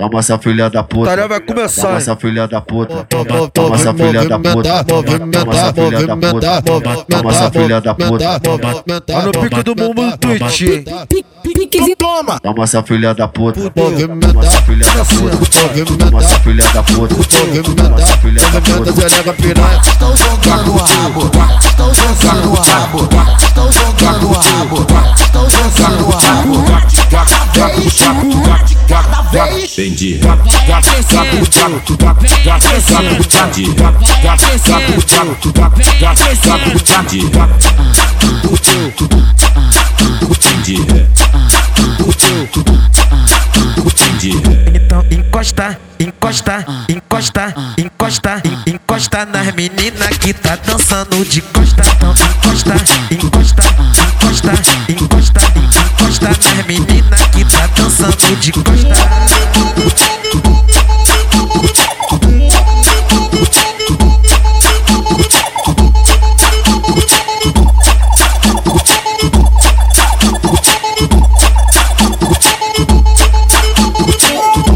Toma 0.00 0.20
essa 0.20 0.38
filha 0.38 0.70
da 0.70 0.84
puta. 0.84 1.10
Tarefa 1.10 1.26
vai 1.26 1.40
começar, 1.40 1.82
Toma 1.82 1.96
essa 1.96 2.14
filha 2.14 2.46
da 2.46 2.60
puta. 2.60 3.04
Toma 3.52 3.74
essa 3.74 3.92
filha 3.92 4.28
da 4.28 4.38
puta. 4.38 4.84
Toma 4.84 5.52
essa 5.52 5.72
filha 5.72 6.06
da 6.06 6.16
puta. 6.16 6.62
Toma 7.08 7.30
essa 7.32 7.50
filha 7.50 7.80
da 7.80 7.94
puta. 7.96 8.40
Tá 9.04 9.22
no 9.22 9.32
pique 9.32 9.62
do 9.64 9.74
mundo 9.74 10.16
Twitch. 10.18 10.62
Toma! 11.98 12.38
Toma 12.38 12.62
essa 12.62 12.80
filha 12.84 13.12
da 13.12 13.26
puta. 13.26 13.70
Toma 13.70 14.44
essa 14.44 14.62
filha 14.62 14.86
da 14.86 15.04
puta. 15.04 15.36
Toma 15.96 16.20
essa 16.22 16.38
filha 16.38 16.64
da 16.72 16.82
puta. 16.84 17.14
Toma 17.16 17.98
essa 17.98 18.16
filha 18.18 18.44
da 18.52 18.62
puta. 18.62 18.90
Estão 19.90 20.16
jogando 20.16 20.74
o 20.74 20.76
rabo, 20.78 21.30
estão 21.60 21.92
jogando 21.92 22.50
o 22.50 22.54
rabo, 22.54 23.08
estão 23.42 23.72
jogando 23.72 24.26
o 24.26 24.32
rabo, 24.32 24.86
estão 25.18 25.50
jogando 25.50 26.06
o 26.06 26.10
rabo. 26.10 26.38
Entendi. 29.72 30.18
Entendi. 40.30 40.76
Entendi. 43.76 44.32
Então 44.74 45.04
encosta, 45.10 45.78
encosta, 46.00 46.64
encosta, 46.88 47.54
encosta, 47.78 48.42
en- 48.44 48.72
encosta 48.74 49.24
nas 49.26 49.54
meninas 49.54 50.16
que 50.18 50.32
tá 50.32 50.56
dançando 50.56 51.24
de 51.24 51.40
costa. 51.42 51.82
Então 51.96 52.10
encosta, 52.12 52.74
encosta, 53.10 53.47
dançando 58.28 58.40
de 58.40 58.52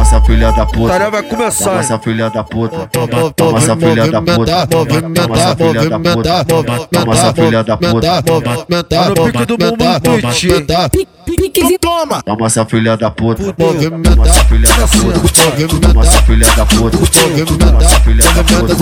essa 0.00 0.20
filha 0.20 0.52
da 0.52 0.66
puta. 0.66 0.88
Tarefa 0.88 1.10
vai 1.10 1.22
começar, 1.22 1.64
Toma 1.64 1.80
essa 1.80 1.98
filha 1.98 2.30
da 2.30 2.44
puta. 2.44 2.88
Toma 3.36 3.58
essa 3.58 3.76
filha 3.76 4.10
da 4.10 4.22
puta. 4.22 4.66
Toma 4.66 5.36
essa 5.36 5.56
filha 5.56 5.88
da 5.88 5.98
puta. 5.98 6.44
Toma 6.44 7.14
essa 7.14 7.34
filha 7.34 7.64
da 7.64 7.76
puta. 7.76 8.22
Tá 8.84 9.08
no 9.08 9.14
pique 9.24 9.46
do 9.46 9.58
mundo 9.58 11.13
Twitch. 11.24 11.78
Toma! 11.80 12.22
Toma 12.22 12.46
essa 12.46 12.64
filha 12.64 12.96
da 12.96 13.10
puta. 13.10 13.52
Toma 13.52 14.26
essa 14.26 14.44
filha 14.44 14.68
da 14.68 14.86
puta. 14.86 15.20
Toma 15.78 16.02
essa 16.04 16.22
filha 16.22 16.46
da 16.54 16.64
puta. 16.66 16.98
Toma 16.98 17.82
essa 17.84 18.00
filha 18.00 18.24
da 18.24 18.36
puta. 18.46 18.74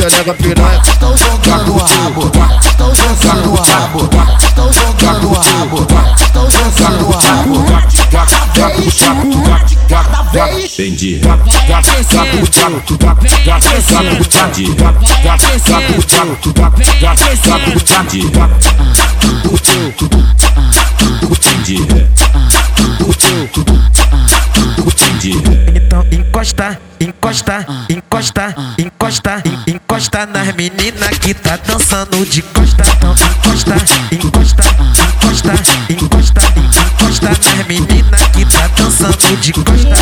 Estão 0.92 1.16
jogando 1.16 1.72
o 1.72 1.78
rabo, 1.78 2.30
estão 2.64 2.94
jogando 2.94 3.50
o 3.50 3.54
rabo, 3.54 4.10
estão 4.42 4.72
jogando 4.72 5.28
o 5.28 5.34
rabo, 5.34 5.86
estão 6.20 6.50
jogando 6.50 7.06
o 7.06 7.12
rabo. 7.12 7.64
Cada 9.88 10.22
vez, 10.22 10.78
Entendi. 10.78 11.20
Entendi. 18.08 18.32
Então 25.74 26.04
encosta, 26.10 26.78
encosta, 27.00 27.66
encosta, 27.88 28.54
encosta, 28.78 29.42
en- 29.44 29.74
encosta 29.74 30.26
nas 30.26 30.54
meninas 30.54 31.18
que 31.18 31.34
tá 31.34 31.56
dançando 31.66 32.24
de 32.26 32.42
costa. 32.42 32.82
Então 32.84 33.12
encosta, 33.12 33.74
encosta, 34.12 34.64
encosta, 35.12 35.52
encosta, 35.90 36.40
en- 36.56 36.66
encosta 37.02 37.28
nas 37.30 37.66
meninas 37.66 38.22
que 38.32 38.44
tá 38.44 38.68
dançando 38.76 39.36
de 39.40 39.52
costa. 39.52 39.96